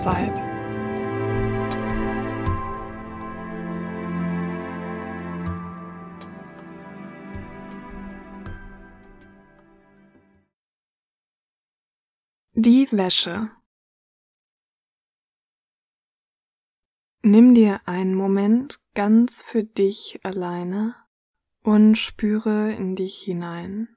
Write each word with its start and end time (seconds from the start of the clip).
Zeit. 0.00 0.34
Die 12.54 12.88
Wäsche. 12.90 13.50
Nimm 17.22 17.54
dir 17.54 17.80
einen 17.86 18.14
Moment 18.14 18.80
ganz 18.94 19.42
für 19.42 19.64
dich 19.64 20.20
alleine 20.24 20.94
und 21.62 21.96
spüre 21.96 22.72
in 22.72 22.96
dich 22.96 23.22
hinein. 23.22 23.88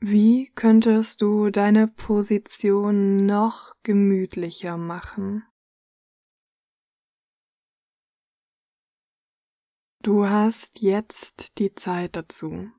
Wie 0.00 0.52
könntest 0.54 1.22
du 1.22 1.50
deine 1.50 1.88
Position 1.88 3.16
noch 3.16 3.74
gemütlicher 3.82 4.76
machen? 4.76 5.42
Du 10.00 10.26
hast 10.26 10.80
jetzt 10.82 11.58
die 11.58 11.74
Zeit 11.74 12.14
dazu. 12.14 12.70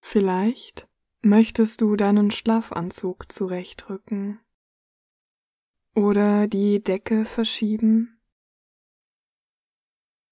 Vielleicht 0.00 0.88
möchtest 1.22 1.80
du 1.80 1.96
deinen 1.96 2.30
Schlafanzug 2.30 3.32
zurechtrücken 3.32 4.38
oder 5.96 6.46
die 6.46 6.80
Decke 6.84 7.24
verschieben. 7.24 8.20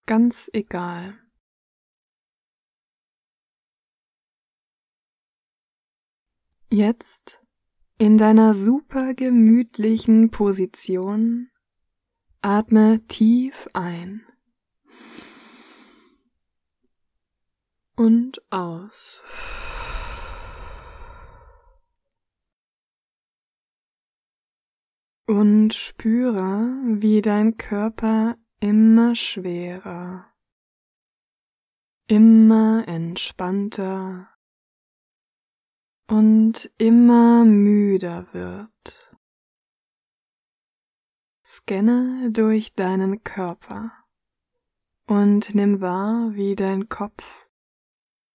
Ganz 0.06 0.48
egal. 0.52 1.21
Jetzt 6.72 7.38
in 7.98 8.16
deiner 8.16 8.54
super 8.54 9.12
gemütlichen 9.12 10.30
Position 10.30 11.50
atme 12.40 13.06
tief 13.08 13.68
ein 13.74 14.26
und 17.94 18.40
aus. 18.50 19.20
Und 25.26 25.74
spüre, 25.74 26.74
wie 26.86 27.20
dein 27.20 27.58
Körper 27.58 28.36
immer 28.60 29.14
schwerer, 29.14 30.24
immer 32.06 32.88
entspannter 32.88 34.31
und 36.12 36.70
immer 36.76 37.46
müder 37.46 38.26
wird. 38.32 39.16
Scanne 41.42 42.30
durch 42.30 42.74
deinen 42.74 43.24
Körper 43.24 43.92
und 45.06 45.54
nimm 45.54 45.80
wahr, 45.80 46.32
wie 46.34 46.54
dein 46.54 46.90
Kopf, 46.90 47.48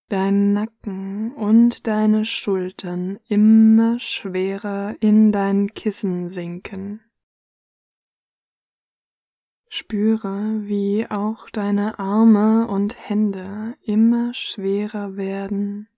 dein 0.08 0.52
Nacken 0.54 1.32
und 1.36 1.86
deine 1.86 2.24
Schultern 2.24 3.20
immer 3.28 4.00
schwerer 4.00 4.96
in 4.98 5.30
dein 5.30 5.68
Kissen 5.68 6.28
sinken. 6.28 7.00
Spüre, 9.68 10.62
wie 10.64 11.06
auch 11.08 11.48
deine 11.50 12.00
Arme 12.00 12.66
und 12.66 13.08
Hände 13.08 13.76
immer 13.82 14.34
schwerer 14.34 15.16
werden 15.16 15.88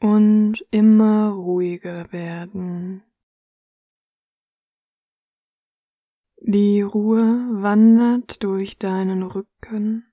und 0.00 0.64
immer 0.70 1.30
ruhiger 1.30 2.12
werden. 2.12 3.02
Die 6.40 6.82
Ruhe 6.82 7.48
wandert 7.50 8.42
durch 8.42 8.78
deinen 8.78 9.22
Rücken 9.22 10.04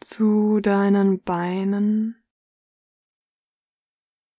zu 0.00 0.60
deinen 0.60 1.22
Beinen 1.22 2.16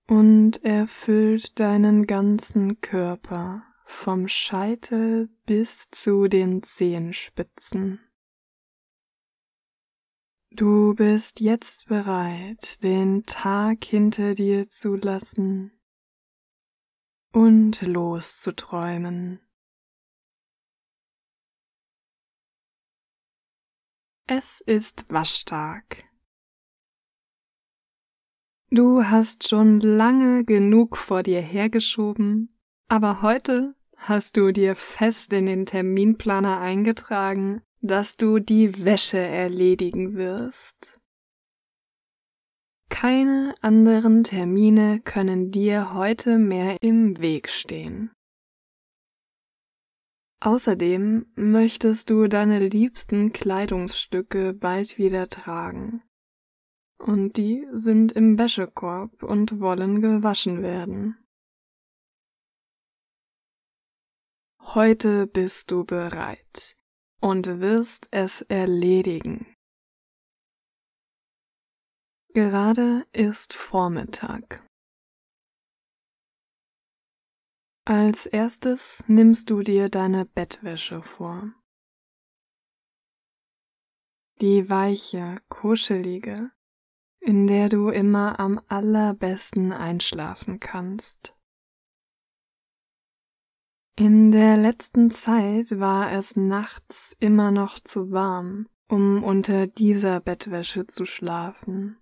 und 0.07 0.63
erfüllt 0.63 1.59
deinen 1.59 2.06
ganzen 2.06 2.81
Körper 2.81 3.63
vom 3.85 4.28
Scheitel 4.28 5.29
bis 5.46 5.90
zu 5.91 6.28
den 6.28 6.63
Zehenspitzen. 6.63 8.00
Du 10.57 10.95
bist 10.95 11.41
jetzt 11.41 11.88
bereit, 11.88 12.81
den 12.81 13.25
Tag 13.25 13.83
hinter 13.83 14.35
dir 14.35 14.69
zu 14.69 14.95
lassen 14.95 15.73
und 17.33 17.81
loszuträumen. 17.81 19.41
Es 24.27 24.61
ist 24.61 25.11
Waschtag. 25.11 26.05
Du 28.69 29.03
hast 29.03 29.49
schon 29.49 29.81
lange 29.81 30.45
genug 30.45 30.95
vor 30.95 31.22
dir 31.22 31.41
hergeschoben, 31.41 32.57
aber 32.87 33.22
heute 33.22 33.75
hast 33.97 34.37
du 34.37 34.53
dir 34.53 34.77
fest 34.77 35.33
in 35.33 35.47
den 35.47 35.66
Terminplaner 35.66 36.61
eingetragen, 36.61 37.61
dass 37.88 38.18
du 38.18 38.40
die 38.40 38.84
Wäsche 38.84 39.19
erledigen 39.19 40.16
wirst. 40.16 41.00
Keine 42.90 43.53
anderen 43.62 44.23
Termine 44.23 45.01
können 45.01 45.51
dir 45.51 45.94
heute 45.94 46.38
mehr 46.38 46.78
im 46.81 47.19
Weg 47.19 47.50
stehen. 47.50 48.12
Außerdem 50.40 51.25
möchtest 51.35 52.09
du 52.09 52.28
deine 52.28 52.59
liebsten 52.59 53.34
Kleidungsstücke 53.34 54.53
bald 54.53 54.97
wieder 54.97 55.28
tragen. 55.28 56.03
Und 56.97 57.38
die 57.38 57.67
sind 57.73 58.12
im 58.13 58.38
Wäschekorb 58.38 59.23
und 59.23 59.59
wollen 59.59 60.02
gewaschen 60.02 60.62
werden. 60.62 61.17
Heute 64.59 65.28
bist 65.28 65.72
du 65.72 65.84
bereit 65.84 66.78
und 67.25 67.59
wirst 67.59 68.08
es 68.12 68.41
erledigen. 68.41 69.47
Gerade 72.36 73.08
ist 73.13 73.56
Vormittag. 73.56 74.63
Als 77.84 78.28
erstes 78.28 79.03
nimmst 79.08 79.50
du 79.50 79.64
dir 79.64 79.90
deine 79.90 80.25
Bettwäsche 80.28 81.02
vor. 81.02 81.52
Die 84.40 84.69
weiche, 84.69 85.41
kuschelige, 85.50 86.52
in 87.22 87.47
der 87.47 87.69
du 87.69 87.90
immer 87.90 88.40
am 88.40 88.62
allerbesten 88.68 89.72
einschlafen 89.72 90.59
kannst. 90.59 91.34
In 93.97 94.33
der 94.33 94.57
letzten 94.57 95.09
Zeit 95.09 95.79
war 95.79 96.11
es 96.11 96.35
nachts 96.35 97.16
immer 97.22 97.51
noch 97.51 97.79
zu 97.79 98.11
warm, 98.11 98.67
um 98.89 99.23
unter 99.23 99.67
dieser 99.67 100.19
Bettwäsche 100.19 100.85
zu 100.85 101.06
schlafen. 101.06 101.97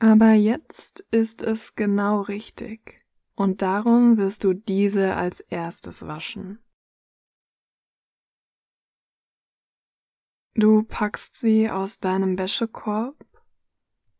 Aber 0.00 0.32
jetzt 0.32 1.06
ist 1.12 1.42
es 1.42 1.76
genau 1.76 2.22
richtig, 2.22 3.06
und 3.36 3.62
darum 3.62 4.16
wirst 4.16 4.42
du 4.42 4.52
diese 4.52 5.14
als 5.14 5.38
erstes 5.38 6.04
waschen. 6.08 6.58
Du 10.54 10.82
packst 10.82 11.36
sie 11.36 11.70
aus 11.70 12.00
deinem 12.00 12.36
Wäschekorb 12.36 13.24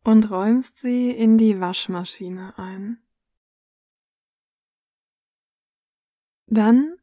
und 0.04 0.30
räumst 0.30 0.78
sie 0.78 1.10
in 1.10 1.38
die 1.38 1.60
Waschmaschine 1.60 2.56
ein. 2.56 3.02
Dann 6.52 6.96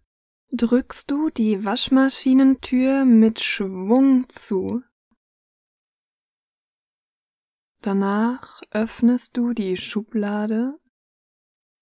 drückst 0.51 1.09
du 1.09 1.29
die 1.29 1.63
Waschmaschinentür 1.63 3.05
mit 3.05 3.39
Schwung 3.39 4.27
zu. 4.27 4.83
Danach 7.81 8.61
öffnest 8.71 9.37
du 9.37 9.53
die 9.53 9.77
Schublade 9.77 10.77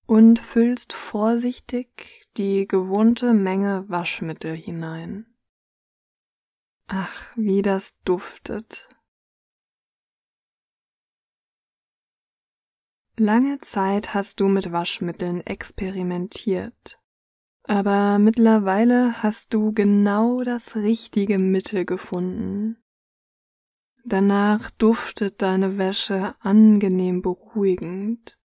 und 0.05 0.37
füllst 0.37 0.93
vorsichtig 0.93 2.27
die 2.37 2.67
gewohnte 2.67 3.33
Menge 3.33 3.85
Waschmittel 3.87 4.55
hinein. 4.55 5.25
Ach, 6.85 7.33
wie 7.35 7.63
das 7.63 7.99
duftet. 8.03 8.89
Lange 13.17 13.57
Zeit 13.59 14.13
hast 14.13 14.39
du 14.39 14.49
mit 14.49 14.71
Waschmitteln 14.71 15.41
experimentiert. 15.41 16.99
Aber 17.67 18.19
mittlerweile 18.19 19.23
hast 19.23 19.53
du 19.53 19.73
genau 19.73 20.43
das 20.43 20.75
richtige 20.75 21.39
Mittel 21.39 21.83
gefunden. 21.83 22.77
Danach 24.03 24.69
duftet 24.69 25.41
deine 25.41 25.79
Wäsche 25.79 26.35
angenehm 26.41 27.23
beruhigend, 27.23 28.39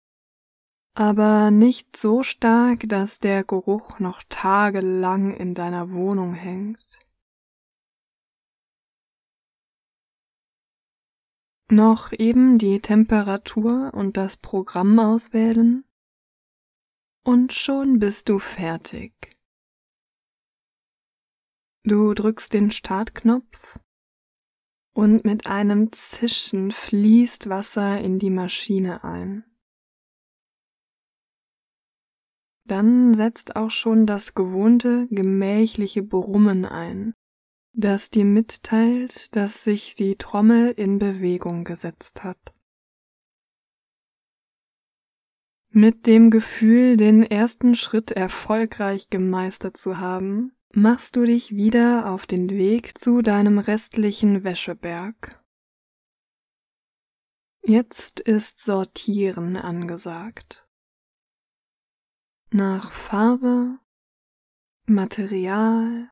aber 0.94 1.50
nicht 1.50 1.96
so 1.96 2.22
stark, 2.22 2.88
dass 2.88 3.18
der 3.18 3.44
Geruch 3.44 3.98
noch 3.98 4.22
tagelang 4.30 5.36
in 5.36 5.52
deiner 5.52 5.92
Wohnung 5.92 6.32
hängt. 6.32 6.98
Noch 11.70 12.10
eben 12.12 12.56
die 12.56 12.80
Temperatur 12.80 13.92
und 13.92 14.16
das 14.16 14.38
Programm 14.38 14.98
auswählen 14.98 15.84
und 17.24 17.52
schon 17.52 17.98
bist 17.98 18.28
du 18.28 18.38
fertig. 18.38 19.36
Du 21.84 22.12
drückst 22.14 22.52
den 22.52 22.70
Startknopf 22.70 23.78
und 24.92 25.24
mit 25.24 25.46
einem 25.46 25.92
Zischen 25.92 26.72
fließt 26.72 27.48
Wasser 27.48 28.00
in 28.00 28.18
die 28.18 28.30
Maschine 28.30 29.02
ein. 29.02 29.44
Dann 32.64 33.14
setzt 33.14 33.56
auch 33.56 33.70
schon 33.70 34.06
das 34.06 34.34
gewohnte 34.34 35.08
gemächliche 35.10 36.02
Brummen 36.02 36.64
ein, 36.64 37.14
das 37.72 38.10
dir 38.10 38.24
mitteilt, 38.24 39.34
dass 39.34 39.64
sich 39.64 39.94
die 39.94 40.16
Trommel 40.16 40.70
in 40.72 40.98
Bewegung 40.98 41.64
gesetzt 41.64 42.22
hat. 42.22 42.54
Mit 45.72 46.08
dem 46.08 46.30
Gefühl, 46.30 46.96
den 46.96 47.22
ersten 47.22 47.76
Schritt 47.76 48.10
erfolgreich 48.10 49.08
gemeistert 49.08 49.76
zu 49.76 49.98
haben, 49.98 50.52
machst 50.74 51.14
du 51.14 51.24
dich 51.24 51.54
wieder 51.54 52.10
auf 52.10 52.26
den 52.26 52.50
Weg 52.50 52.98
zu 52.98 53.22
deinem 53.22 53.58
restlichen 53.58 54.42
Wäscheberg. 54.42 55.40
Jetzt 57.62 58.18
ist 58.18 58.58
Sortieren 58.58 59.56
angesagt. 59.56 60.66
Nach 62.50 62.90
Farbe, 62.90 63.78
Material, 64.86 66.10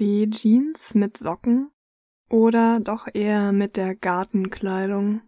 die 0.00 0.28
Jeans 0.30 0.94
mit 0.94 1.16
Socken 1.16 1.70
oder 2.28 2.80
doch 2.80 3.06
eher 3.14 3.52
mit 3.52 3.76
der 3.76 3.94
Gartenkleidung. 3.94 5.22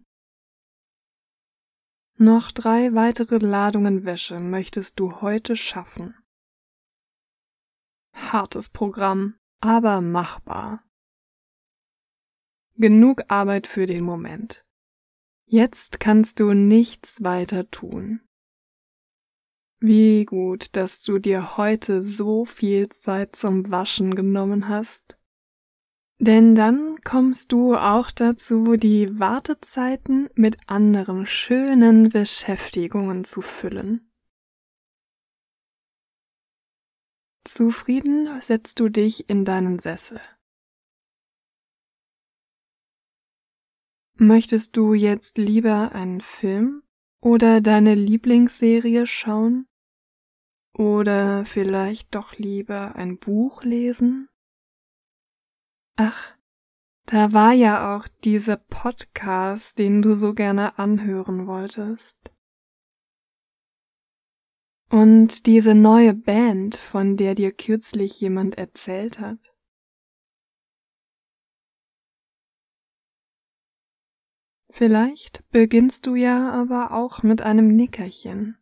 Noch 2.21 2.51
drei 2.51 2.93
weitere 2.95 3.37
Ladungen 3.37 4.03
Wäsche 4.03 4.41
möchtest 4.41 4.99
du 4.99 5.21
heute 5.21 5.55
schaffen. 5.55 6.15
Hartes 8.13 8.67
Programm, 8.67 9.39
aber 9.61 10.01
machbar. 10.01 10.83
Genug 12.75 13.23
Arbeit 13.29 13.67
für 13.67 13.85
den 13.85 14.03
Moment. 14.03 14.65
Jetzt 15.45 16.01
kannst 16.01 16.41
du 16.41 16.53
nichts 16.53 17.23
weiter 17.23 17.71
tun. 17.71 18.19
Wie 19.79 20.25
gut, 20.25 20.75
dass 20.75 21.01
du 21.03 21.19
dir 21.19 21.55
heute 21.55 22.03
so 22.03 22.43
viel 22.43 22.89
Zeit 22.89 23.37
zum 23.37 23.71
Waschen 23.71 24.13
genommen 24.13 24.67
hast. 24.67 25.17
Denn 26.21 26.53
dann 26.53 26.97
kommst 27.05 27.53
du 27.53 27.75
auch 27.75 28.11
dazu, 28.11 28.75
die 28.75 29.19
Wartezeiten 29.19 30.29
mit 30.35 30.57
anderen 30.67 31.25
schönen 31.25 32.09
Beschäftigungen 32.09 33.23
zu 33.23 33.41
füllen. 33.41 34.11
Zufrieden 37.45 38.41
setzt 38.41 38.81
du 38.81 38.89
dich 38.89 39.29
in 39.29 39.45
deinen 39.45 39.79
Sessel. 39.79 40.19
Möchtest 44.15 44.75
du 44.75 44.93
jetzt 44.93 45.37
lieber 45.37 45.93
einen 45.93 46.19
Film 46.19 46.83
oder 47.21 47.61
deine 47.61 47.95
Lieblingsserie 47.95 49.07
schauen? 49.07 49.67
Oder 50.73 51.45
vielleicht 51.45 52.13
doch 52.13 52.35
lieber 52.35 52.95
ein 52.95 53.17
Buch 53.17 53.63
lesen? 53.63 54.29
Ach, 56.01 56.37
da 57.07 57.33
war 57.33 57.51
ja 57.51 57.93
auch 57.93 58.07
dieser 58.07 58.55
Podcast, 58.55 59.77
den 59.77 60.01
du 60.01 60.15
so 60.15 60.33
gerne 60.33 60.79
anhören 60.79 61.45
wolltest. 61.45 62.33
Und 64.89 65.45
diese 65.45 65.75
neue 65.75 66.13
Band, 66.13 66.77
von 66.77 67.17
der 67.17 67.35
dir 67.35 67.51
kürzlich 67.51 68.21
jemand 68.21 68.57
erzählt 68.57 69.19
hat. 69.19 69.53
Vielleicht 74.69 75.43
beginnst 75.49 76.07
du 76.07 76.15
ja 76.15 76.49
aber 76.49 76.93
auch 76.93 77.23
mit 77.23 77.41
einem 77.41 77.75
Nickerchen. 77.75 78.58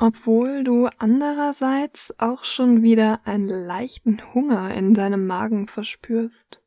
Obwohl 0.00 0.62
du 0.62 0.86
andererseits 0.98 2.14
auch 2.20 2.44
schon 2.44 2.82
wieder 2.84 3.26
einen 3.26 3.48
leichten 3.48 4.32
Hunger 4.32 4.72
in 4.72 4.94
deinem 4.94 5.26
Magen 5.26 5.66
verspürst. 5.66 6.62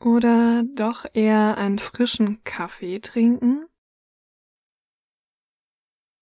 Oder 0.00 0.62
doch 0.74 1.04
eher 1.12 1.58
einen 1.58 1.78
frischen 1.78 2.42
Kaffee 2.44 3.00
trinken? 3.00 3.66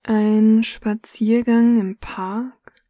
Ein 0.02 0.64
Spaziergang 0.64 1.78
im 1.78 1.98
Park? 1.98 2.84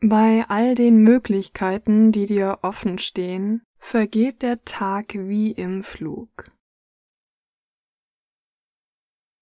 Bei 0.00 0.44
all 0.48 0.74
den 0.74 0.98
Möglichkeiten, 0.98 2.12
die 2.12 2.26
dir 2.26 2.58
offen 2.60 2.98
stehen, 2.98 3.62
vergeht 3.78 4.42
der 4.42 4.62
Tag 4.66 5.14
wie 5.14 5.52
im 5.52 5.82
Flug. 5.82 6.55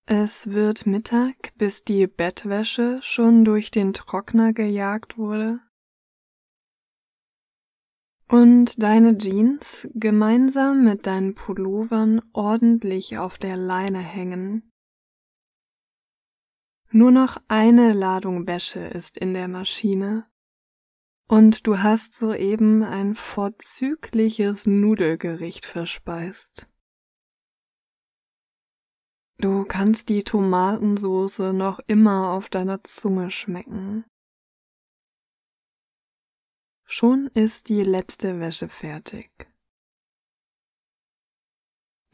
Es 0.07 0.51
wird 0.51 0.85
Mittag, 0.85 1.57
bis 1.57 1.83
die 1.83 2.07
Bettwäsche 2.07 3.01
schon 3.03 3.45
durch 3.45 3.71
den 3.71 3.95
Trockner 3.95 4.53
gejagt 4.53 5.17
wurde 5.17 5.61
und 8.29 8.83
deine 8.83 9.17
Jeans 9.17 9.89
gemeinsam 9.95 10.85
mit 10.85 11.07
deinen 11.07 11.35
Pullovern 11.35 12.21
ordentlich 12.33 13.17
auf 13.17 13.39
der 13.39 13.57
Leine 13.57 14.01
hängen. 14.01 14.73
Nur 16.91 17.11
noch 17.11 17.39
eine 17.49 17.93
Ladung 17.93 18.47
Wäsche 18.47 18.81
ist 18.81 19.19
in 19.19 19.35
der 19.35 19.49
Maschine 19.49 20.27
und 21.29 21.67
du 21.67 21.79
hast 21.79 22.15
soeben 22.15 22.83
ein 22.83 23.15
vorzügliches 23.15 24.67
Nudelgericht 24.67 25.65
verspeist. 25.65 26.69
Du 29.45 29.63
kannst 29.67 30.09
die 30.09 30.23
Tomatensoße 30.23 31.53
noch 31.53 31.79
immer 31.87 32.31
auf 32.31 32.49
deiner 32.49 32.83
Zunge 32.83 33.31
schmecken. 33.31 34.07
Schon 36.87 37.27
ist 37.27 37.69
die 37.69 37.83
letzte 37.83 38.41
Wäsche 38.41 38.71
fertig. 38.71 39.31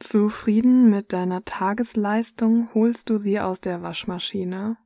Zufrieden 0.01 0.91
mit 0.91 1.13
deiner 1.13 1.45
Tagesleistung 1.45 2.75
holst 2.75 3.11
du 3.11 3.17
sie 3.17 3.39
aus 3.39 3.61
der 3.61 3.81
Waschmaschine. 3.81 4.77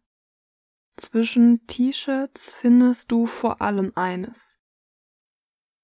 Zwischen 0.99 1.67
T-Shirts 1.67 2.53
findest 2.53 3.11
du 3.11 3.25
vor 3.25 3.63
allem 3.63 3.91
eines. 3.95 4.59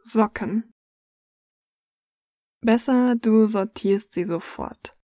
Socken. 0.05 0.75
Besser, 2.61 3.17
du 3.17 3.47
sortierst 3.47 4.12
sie 4.12 4.26
sofort. 4.26 5.00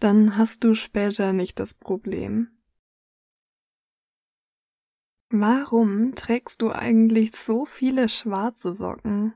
Dann 0.00 0.36
hast 0.36 0.62
du 0.62 0.74
später 0.74 1.32
nicht 1.32 1.58
das 1.58 1.74
Problem. 1.74 2.56
Warum 5.30 6.14
trägst 6.14 6.62
du 6.62 6.70
eigentlich 6.70 7.32
so 7.32 7.66
viele 7.66 8.08
schwarze 8.08 8.74
Socken? 8.74 9.34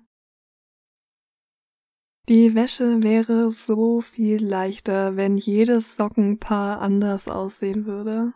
Die 2.28 2.54
Wäsche 2.54 3.02
wäre 3.02 3.50
so 3.50 4.00
viel 4.00 4.46
leichter, 4.46 5.16
wenn 5.16 5.36
jedes 5.36 5.96
Sockenpaar 5.96 6.80
anders 6.80 7.26
aussehen 7.26 7.84
würde. 7.84 8.32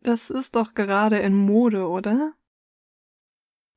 Das 0.00 0.30
ist 0.30 0.54
doch 0.54 0.74
gerade 0.74 1.18
in 1.18 1.34
Mode, 1.34 1.88
oder? 1.88 2.34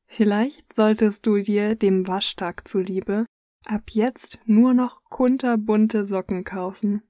Vielleicht 0.05 0.75
solltest 0.75 1.25
du 1.25 1.37
dir 1.37 1.75
dem 1.75 2.07
Waschtag 2.07 2.67
zuliebe 2.67 3.25
ab 3.65 3.91
jetzt 3.91 4.39
nur 4.45 4.73
noch 4.73 5.03
kunterbunte 5.05 6.05
Socken 6.05 6.43
kaufen. 6.43 7.03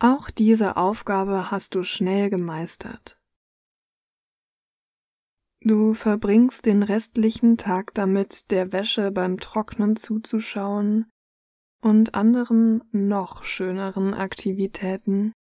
Auch 0.00 0.30
diese 0.30 0.76
Aufgabe 0.76 1.50
hast 1.50 1.74
du 1.74 1.82
schnell 1.82 2.30
gemeistert. 2.30 3.18
Du 5.60 5.92
verbringst 5.92 6.66
den 6.66 6.84
restlichen 6.84 7.56
Tag 7.56 7.92
damit, 7.94 8.52
der 8.52 8.72
Wäsche 8.72 9.10
beim 9.10 9.38
Trocknen 9.38 9.96
zuzuschauen 9.96 11.10
und 11.82 12.14
anderen 12.14 12.84
noch 12.92 13.42
schöneren 13.42 14.14
Aktivitäten. 14.14 15.32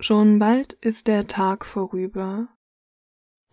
Schon 0.00 0.40
bald 0.40 0.72
ist 0.72 1.06
der 1.06 1.28
Tag 1.28 1.64
vorüber 1.64 2.53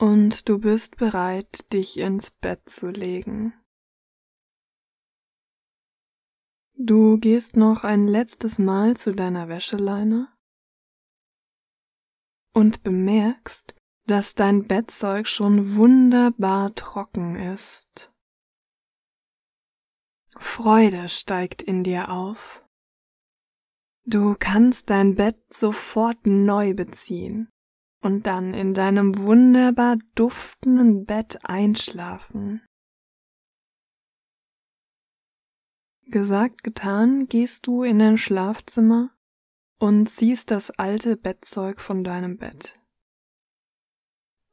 und 0.01 0.50
du 0.50 0.58
bist 0.58 0.98
bereit, 0.98 1.72
dich 1.72 2.00
ins 2.00 2.31
Bett 2.31 2.67
zu 2.67 2.89
legen. 2.89 3.53
Du 6.74 7.20
gehst 7.20 7.55
noch 7.55 7.84
ein 7.84 8.08
letztes 8.08 8.58
Mal 8.58 8.98
zu 8.98 9.13
deiner 9.13 9.48
Wäscheleine 9.48 10.27
und 12.55 12.81
bemerkst, 12.81 13.75
dass 14.08 14.34
dein 14.34 14.67
Bettzeug 14.67 15.27
schon 15.27 15.75
wunderbar 15.75 16.74
trocken 16.74 17.36
ist. 17.36 18.12
Freude 20.36 21.10
steigt 21.10 21.62
in 21.62 21.84
dir 21.84 22.10
auf. 22.10 22.65
Du 24.05 24.36
kannst 24.39 24.89
dein 24.89 25.13
Bett 25.13 25.38
sofort 25.53 26.25
neu 26.25 26.74
beziehen 26.74 27.51
und 28.01 28.25
dann 28.25 28.53
in 28.53 28.74
deinem 28.74 29.17
wunderbar 29.17 29.98
duftenden 30.15 31.05
Bett 31.05 31.39
einschlafen. 31.43 32.62
Gesagt, 36.08 36.63
getan, 36.63 37.27
gehst 37.27 37.67
du 37.67 37.84
in 37.84 38.00
dein 38.00 38.17
Schlafzimmer 38.17 39.12
und 39.79 40.10
ziehst 40.10 40.51
das 40.51 40.72
alte 40.72 41.15
Bettzeug 41.15 41.79
von 41.79 42.03
deinem 42.03 42.38
Bett. 42.38 42.74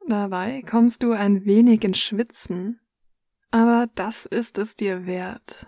Dabei 0.07 0.61
kommst 0.61 1.03
du 1.03 1.11
ein 1.11 1.45
wenig 1.45 1.83
in 1.83 1.93
Schwitzen, 1.93 2.79
aber 3.51 3.87
das 3.95 4.25
ist 4.25 4.57
es 4.57 4.75
dir 4.75 5.05
wert. 5.05 5.67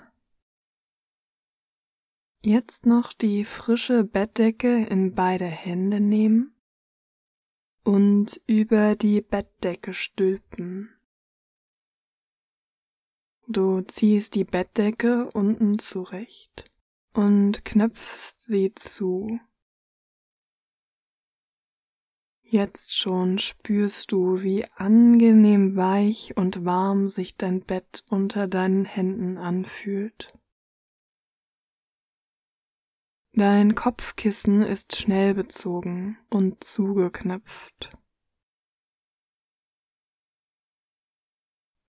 Jetzt 2.43 2.85
noch 2.85 3.13
die 3.13 3.43
frische 3.43 4.03
Bettdecke 4.03 4.85
in 4.85 5.13
beide 5.13 5.45
Hände 5.45 5.99
nehmen 5.99 6.55
und 7.83 8.41
über 8.47 8.95
die 8.95 9.21
Bettdecke 9.21 9.93
stülpen. 9.93 10.89
Du 13.47 13.81
ziehst 13.81 14.35
die 14.35 14.45
Bettdecke 14.45 15.29
unten 15.33 15.79
zurecht 15.79 16.71
und 17.13 17.65
knöpfst 17.65 18.39
sie 18.39 18.73
zu. 18.75 19.39
Jetzt 22.41 22.97
schon 22.97 23.39
spürst 23.39 24.11
du, 24.11 24.41
wie 24.43 24.65
angenehm 24.75 25.75
weich 25.75 26.35
und 26.35 26.65
warm 26.65 27.07
sich 27.07 27.37
dein 27.37 27.61
Bett 27.61 28.03
unter 28.09 28.47
deinen 28.47 28.83
Händen 28.85 29.37
anfühlt. 29.37 30.37
Dein 33.33 33.75
Kopfkissen 33.75 34.61
ist 34.61 34.97
schnell 34.97 35.33
bezogen 35.33 36.17
und 36.29 36.63
zugeknöpft. 36.63 37.97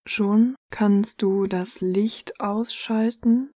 Schon 0.06 0.54
kannst 0.70 1.22
du 1.22 1.46
das 1.46 1.80
Licht 1.80 2.40
ausschalten 2.40 3.52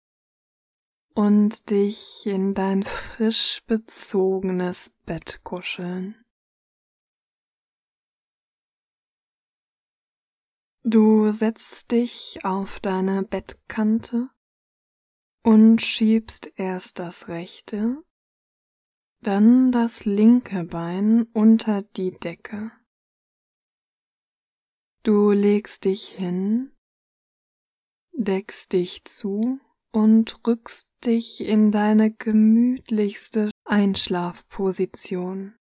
und 1.13 1.69
dich 1.69 2.25
in 2.25 2.53
dein 2.53 2.83
frisch 2.83 3.61
bezogenes 3.65 4.91
Bett 5.05 5.41
kuscheln. 5.43 6.23
Du 10.85 11.31
setzt 11.31 11.91
dich 11.91 12.39
auf 12.43 12.79
deine 12.79 13.23
Bettkante 13.23 14.29
und 15.43 15.81
schiebst 15.81 16.51
erst 16.55 16.99
das 16.99 17.27
rechte, 17.27 18.01
dann 19.21 19.71
das 19.71 20.05
linke 20.05 20.63
Bein 20.63 21.23
unter 21.33 21.81
die 21.81 22.11
Decke. 22.11 22.71
Du 25.03 25.31
legst 25.31 25.85
dich 25.85 26.07
hin, 26.07 26.71
deckst 28.13 28.71
dich 28.71 29.03
zu 29.03 29.59
und 29.91 30.39
rückst 30.47 30.89
dich 31.05 31.41
in 31.41 31.71
deine 31.71 32.11
gemütlichste 32.11 33.49
Einschlafposition. 33.65 35.55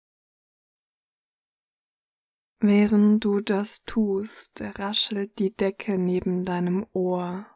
Während 2.62 3.24
du 3.24 3.40
das 3.40 3.84
tust, 3.84 4.60
raschelt 4.60 5.38
die 5.38 5.56
Decke 5.56 5.96
neben 5.96 6.44
deinem 6.44 6.86
Ohr. 6.92 7.46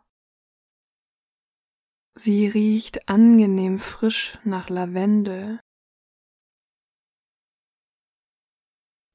Sie 2.17 2.47
riecht 2.47 3.09
angenehm 3.09 3.81
frisch 3.81 4.39
nach 4.45 4.69
Lavendel 4.71 5.59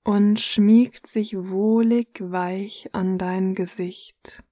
und 0.04 0.40
schmiegt 0.42 1.08
sich 1.08 1.38
wohlig 1.38 2.20
weich 2.20 2.94
an 2.94 3.18
dein 3.18 3.56
Gesicht. 3.56 4.44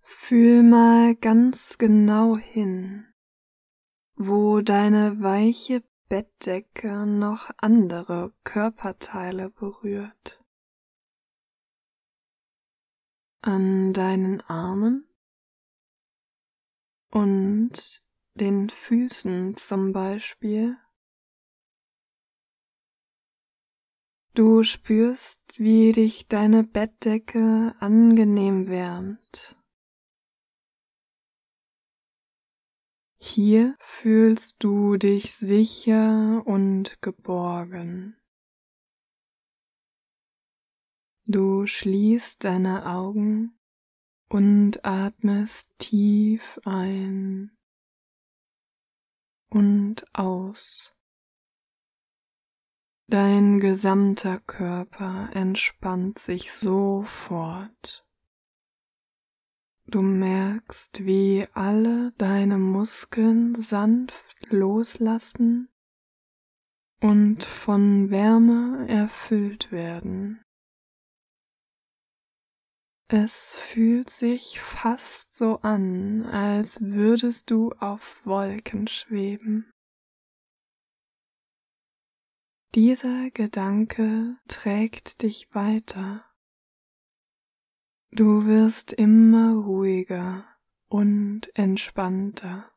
Fühl 0.00 0.64
mal 0.64 1.14
ganz 1.14 1.78
genau 1.78 2.36
hin, 2.36 3.06
wo 4.16 4.60
deine 4.60 5.20
weiche 5.20 5.84
Bettdecke 6.08 7.06
noch 7.06 7.50
andere 7.58 8.32
Körperteile 8.42 9.50
berührt. 9.50 10.42
An 13.42 13.92
deinen 13.92 14.40
Armen 14.40 15.06
und 17.14 18.02
den 18.34 18.68
Füßen 18.68 19.56
zum 19.56 19.92
Beispiel. 19.92 20.76
Du 24.34 24.64
spürst, 24.64 25.40
wie 25.56 25.92
dich 25.92 26.26
deine 26.26 26.64
Bettdecke 26.64 27.72
angenehm 27.78 28.66
wärmt. 28.66 29.56
Hier 33.20 33.76
fühlst 33.78 34.62
du 34.64 34.96
dich 34.96 35.36
sicher 35.36 36.42
und 36.44 37.00
geborgen. 37.00 38.16
Du 41.26 41.66
schließt 41.68 42.42
deine 42.42 42.86
Augen 42.86 43.56
und 44.28 44.84
atmest 44.84 45.70
tief 45.78 46.60
ein 46.64 47.56
und 49.48 50.04
aus. 50.12 50.92
Dein 53.06 53.60
gesamter 53.60 54.40
Körper 54.40 55.28
entspannt 55.34 56.18
sich 56.18 56.52
sofort. 56.52 58.04
Du 59.86 60.00
merkst, 60.00 61.04
wie 61.04 61.46
alle 61.52 62.12
deine 62.12 62.58
Muskeln 62.58 63.54
sanft 63.60 64.50
loslassen 64.50 65.68
und 67.00 67.44
von 67.44 68.10
Wärme 68.10 68.86
erfüllt 68.88 69.70
werden. 69.70 70.43
Es 73.08 73.56
fühlt 73.56 74.10
sich 74.10 74.60
fast 74.60 75.34
so 75.34 75.58
an, 75.60 76.24
als 76.26 76.80
würdest 76.80 77.50
du 77.50 77.72
auf 77.78 78.24
Wolken 78.24 78.88
schweben. 78.88 79.70
Dieser 82.74 83.30
Gedanke 83.30 84.36
trägt 84.48 85.22
dich 85.22 85.54
weiter 85.54 86.24
Du 88.16 88.46
wirst 88.46 88.92
immer 88.92 89.56
ruhiger 89.56 90.46
und 90.86 91.50
entspannter 91.58 92.70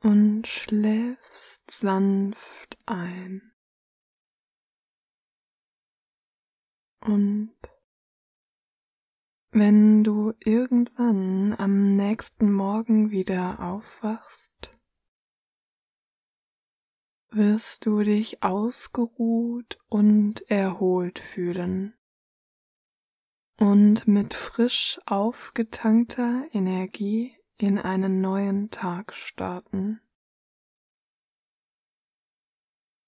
und 0.00 0.48
schläfst 0.48 1.70
sanft 1.70 2.76
ein. 2.86 3.52
Und 7.02 7.54
wenn 9.54 10.02
du 10.02 10.34
irgendwann 10.40 11.54
am 11.56 11.94
nächsten 11.94 12.52
Morgen 12.52 13.12
wieder 13.12 13.60
aufwachst, 13.60 14.70
wirst 17.30 17.86
du 17.86 18.02
dich 18.02 18.42
ausgeruht 18.42 19.78
und 19.88 20.50
erholt 20.50 21.20
fühlen 21.20 21.94
und 23.60 24.08
mit 24.08 24.34
frisch 24.34 25.00
aufgetankter 25.06 26.46
Energie 26.52 27.36
in 27.56 27.78
einen 27.78 28.20
neuen 28.20 28.70
Tag 28.70 29.14
starten. 29.14 30.00